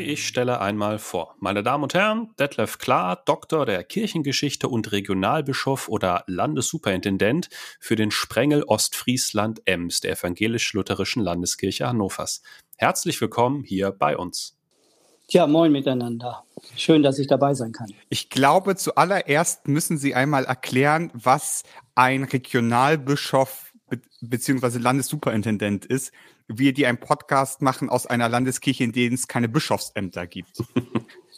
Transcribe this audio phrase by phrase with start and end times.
[0.00, 1.34] Ich stelle einmal vor.
[1.40, 8.10] Meine Damen und Herren, Detlef Klar, Doktor der Kirchengeschichte und Regionalbischof oder Landessuperintendent für den
[8.10, 12.40] Sprengel Ostfriesland Ems der evangelisch-lutherischen Landeskirche Hannovers.
[12.78, 14.56] Herzlich willkommen hier bei uns.
[15.28, 16.44] Ja, moin miteinander.
[16.76, 17.92] Schön, dass ich dabei sein kann.
[18.08, 21.62] Ich glaube, zuallererst müssen Sie einmal erklären, was
[21.94, 23.69] ein Regionalbischof
[24.20, 24.78] be bzw.
[24.78, 26.12] Landessuperintendent ist.
[26.48, 30.62] Wir, die einen Podcast machen aus einer Landeskirche, in denen es keine Bischofsämter gibt.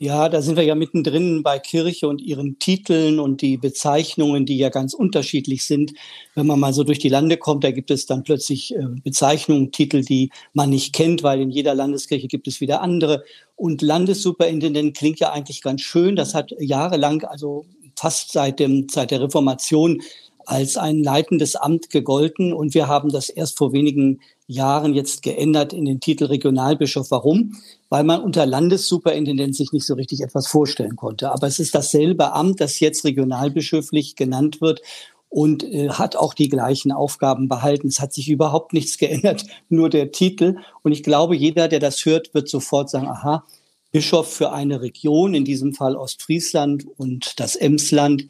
[0.00, 4.56] Ja, da sind wir ja mittendrin bei Kirche und ihren Titeln und die Bezeichnungen, die
[4.56, 5.92] ja ganz unterschiedlich sind.
[6.36, 9.72] Wenn man mal so durch die Lande kommt, da gibt es dann plötzlich äh, Bezeichnungen,
[9.72, 13.24] Titel, die man nicht kennt, weil in jeder Landeskirche gibt es wieder andere.
[13.56, 16.14] Und Landessuperintendent klingt ja eigentlich ganz schön.
[16.14, 17.66] Das hat jahrelang, also
[17.96, 20.00] fast seit dem, seit der Reformation
[20.48, 22.54] als ein leitendes Amt gegolten.
[22.54, 27.10] Und wir haben das erst vor wenigen Jahren jetzt geändert in den Titel Regionalbischof.
[27.10, 27.56] Warum?
[27.90, 31.32] Weil man unter Landessuperintendent sich nicht so richtig etwas vorstellen konnte.
[31.32, 34.80] Aber es ist dasselbe Amt, das jetzt regionalbischöflich genannt wird
[35.28, 37.88] und äh, hat auch die gleichen Aufgaben behalten.
[37.88, 40.56] Es hat sich überhaupt nichts geändert, nur der Titel.
[40.82, 43.44] Und ich glaube, jeder, der das hört, wird sofort sagen, aha,
[43.90, 48.28] Bischof für eine Region, in diesem Fall Ostfriesland und das Emsland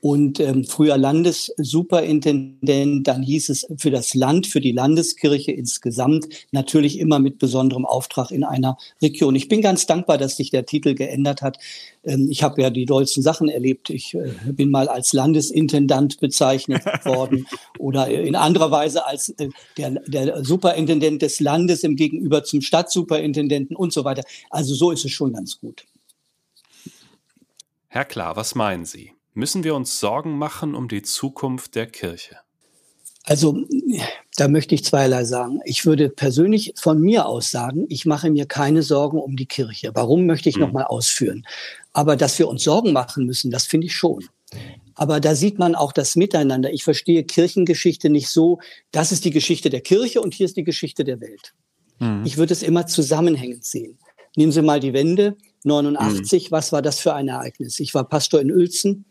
[0.00, 6.98] und ähm, früher Landessuperintendent, dann hieß es für das Land, für die Landeskirche insgesamt, natürlich
[6.98, 9.34] immer mit besonderem Auftrag in einer Region.
[9.34, 11.58] Ich bin ganz dankbar, dass sich der Titel geändert hat.
[12.02, 13.90] Ähm, ich habe ja die dollsten Sachen erlebt.
[13.90, 17.46] Ich äh, bin mal als Landesintendant bezeichnet worden
[17.78, 23.76] oder in anderer Weise als äh, der, der Superintendent des Landes im Gegenüber zum Stadtsuperintendenten
[23.76, 24.22] und so weiter.
[24.48, 25.84] Also so ist es schon ganz gut.
[27.88, 29.12] Herr Klar, was meinen Sie?
[29.34, 32.38] Müssen wir uns Sorgen machen um die Zukunft der Kirche?
[33.24, 33.64] Also,
[34.36, 35.60] da möchte ich zweierlei sagen.
[35.64, 39.92] Ich würde persönlich von mir aus sagen, ich mache mir keine Sorgen um die Kirche.
[39.94, 40.62] Warum möchte ich hm.
[40.62, 41.46] nochmal ausführen?
[41.92, 44.24] Aber dass wir uns Sorgen machen müssen, das finde ich schon.
[44.94, 46.72] Aber da sieht man auch das Miteinander.
[46.72, 48.58] Ich verstehe Kirchengeschichte nicht so,
[48.90, 51.54] das ist die Geschichte der Kirche und hier ist die Geschichte der Welt.
[51.98, 52.24] Hm.
[52.24, 53.98] Ich würde es immer zusammenhängend sehen.
[54.36, 55.36] Nehmen Sie mal die Wende.
[55.64, 56.52] 89, mhm.
[56.52, 57.80] was war das für ein Ereignis?
[57.80, 59.04] Ich war Pastor in Uelzen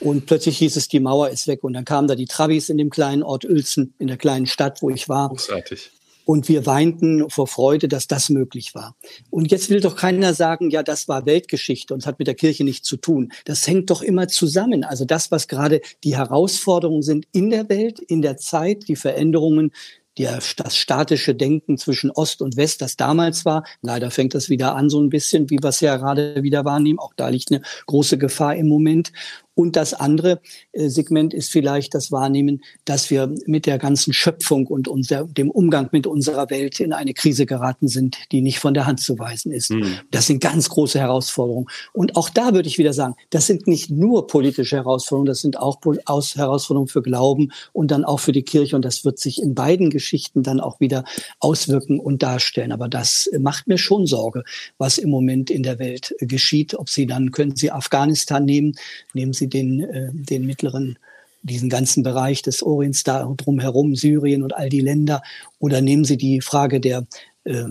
[0.00, 1.62] und plötzlich hieß es, die Mauer ist weg.
[1.62, 4.82] Und dann kamen da die Travis in dem kleinen Ort Uelzen, in der kleinen Stadt,
[4.82, 5.28] wo ich war.
[5.28, 5.90] Großartig.
[6.26, 8.96] Und wir weinten vor Freude, dass das möglich war.
[9.28, 12.64] Und jetzt will doch keiner sagen, ja, das war Weltgeschichte und hat mit der Kirche
[12.64, 13.30] nichts zu tun.
[13.44, 14.84] Das hängt doch immer zusammen.
[14.84, 19.72] Also das, was gerade die Herausforderungen sind in der Welt, in der Zeit, die Veränderungen,
[20.18, 23.64] der, das statische Denken zwischen Ost und West, das damals war.
[23.82, 26.98] Leider fängt das wieder an, so ein bisschen, wie wir es ja gerade wieder wahrnehmen.
[26.98, 29.12] Auch da liegt eine große Gefahr im Moment.
[29.54, 30.40] Und das andere
[30.72, 35.50] äh, Segment ist vielleicht das Wahrnehmen, dass wir mit der ganzen Schöpfung und unser, dem
[35.50, 39.18] Umgang mit unserer Welt in eine Krise geraten sind, die nicht von der Hand zu
[39.18, 39.70] weisen ist.
[39.70, 39.98] Mhm.
[40.10, 41.66] Das sind ganz große Herausforderungen.
[41.92, 45.58] Und auch da würde ich wieder sagen, das sind nicht nur politische Herausforderungen, das sind
[45.58, 48.74] auch Herausforderungen für Glauben und dann auch für die Kirche.
[48.74, 51.04] Und das wird sich in beiden Geschichten dann auch wieder
[51.38, 52.72] auswirken und darstellen.
[52.72, 54.42] Aber das macht mir schon Sorge,
[54.78, 56.74] was im Moment in der Welt geschieht.
[56.74, 58.74] Ob Sie dann, können Sie Afghanistan nehmen,
[59.12, 60.98] nehmen Sie Sie den, äh, den mittleren,
[61.42, 65.22] diesen ganzen Bereich des Orients da drumherum, Syrien und all die Länder,
[65.58, 67.06] oder nehmen Sie die Frage der
[67.44, 67.64] äh,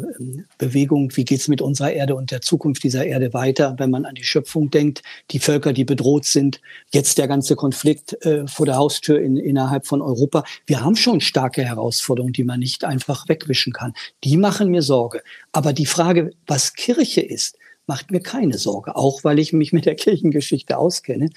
[0.59, 4.06] Bewegung, wie geht es mit unserer Erde und der Zukunft dieser Erde weiter, wenn man
[4.06, 5.01] an die Schöpfung denkt,
[5.31, 6.61] die Völker, die bedroht sind,
[6.91, 10.44] jetzt der ganze Konflikt äh, vor der Haustür in, innerhalb von Europa.
[10.67, 13.94] Wir haben schon starke Herausforderungen, die man nicht einfach wegwischen kann.
[14.23, 15.23] Die machen mir Sorge.
[15.51, 17.57] Aber die Frage, was Kirche ist,
[17.88, 21.29] macht mir keine Sorge, auch weil ich mich mit der Kirchengeschichte auskenne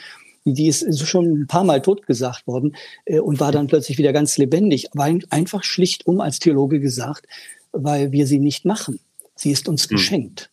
[0.52, 4.38] die ist schon ein paar Mal totgesagt worden äh, und war dann plötzlich wieder ganz
[4.38, 4.92] lebendig.
[4.92, 7.26] Aber einfach schlicht um als Theologe gesagt,
[7.72, 9.00] weil wir sie nicht machen.
[9.34, 9.88] Sie ist uns hm.
[9.90, 10.50] geschenkt.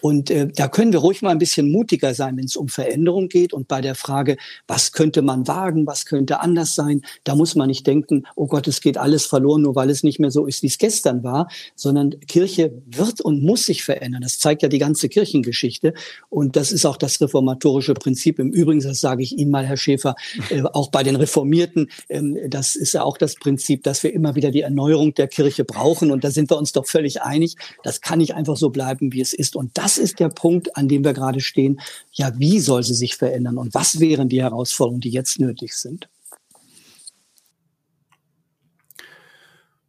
[0.00, 3.28] Und äh, da können wir ruhig mal ein bisschen mutiger sein, wenn es um Veränderung
[3.28, 3.52] geht.
[3.52, 4.36] Und bei der Frage,
[4.66, 8.68] was könnte man wagen, was könnte anders sein, da muss man nicht denken, oh Gott,
[8.68, 11.48] es geht alles verloren, nur weil es nicht mehr so ist, wie es gestern war,
[11.74, 14.22] sondern Kirche wird und muss sich verändern.
[14.22, 15.94] Das zeigt ja die ganze Kirchengeschichte.
[16.28, 18.38] Und das ist auch das reformatorische Prinzip.
[18.38, 20.14] Im Übrigen, das sage ich Ihnen mal, Herr Schäfer,
[20.50, 24.34] äh, auch bei den Reformierten, ähm, das ist ja auch das Prinzip, dass wir immer
[24.34, 26.10] wieder die Erneuerung der Kirche brauchen.
[26.10, 27.56] Und da sind wir uns doch völlig einig.
[27.82, 29.56] Das kann nicht einfach so bleiben, wie es ist.
[29.56, 31.80] Und das das ist der Punkt, an dem wir gerade stehen.
[32.12, 36.08] Ja, wie soll sie sich verändern und was wären die Herausforderungen, die jetzt nötig sind?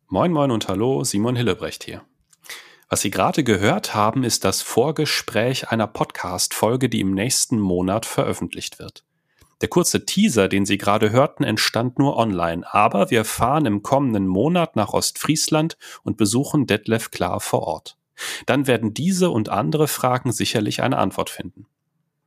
[0.07, 2.01] Moin, moin und hallo, Simon Hillebrecht hier.
[2.89, 8.79] Was Sie gerade gehört haben, ist das Vorgespräch einer Podcast-Folge, die im nächsten Monat veröffentlicht
[8.79, 9.05] wird.
[9.61, 14.25] Der kurze Teaser, den Sie gerade hörten, entstand nur online, aber wir fahren im kommenden
[14.25, 18.00] Monat nach Ostfriesland und besuchen Detlef Klar vor Ort.
[18.45, 21.65] Dann werden diese und andere Fragen sicherlich eine Antwort finden.